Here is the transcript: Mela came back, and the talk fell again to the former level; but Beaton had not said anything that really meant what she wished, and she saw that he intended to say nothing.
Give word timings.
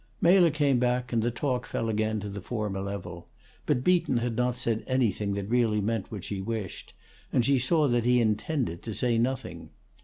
Mela 0.19 0.49
came 0.49 0.79
back, 0.79 1.13
and 1.13 1.21
the 1.21 1.29
talk 1.29 1.67
fell 1.67 1.87
again 1.87 2.19
to 2.21 2.27
the 2.27 2.41
former 2.41 2.81
level; 2.81 3.27
but 3.67 3.83
Beaton 3.83 4.17
had 4.17 4.35
not 4.35 4.57
said 4.57 4.83
anything 4.87 5.35
that 5.35 5.47
really 5.47 5.79
meant 5.79 6.11
what 6.11 6.23
she 6.23 6.41
wished, 6.41 6.95
and 7.31 7.45
she 7.45 7.59
saw 7.59 7.87
that 7.87 8.03
he 8.03 8.19
intended 8.19 8.81
to 8.81 8.95
say 8.95 9.19
nothing. 9.19 9.69